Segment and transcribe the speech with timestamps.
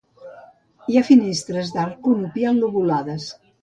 [0.93, 3.35] Hi ha finestres d'arc conopial lobulades.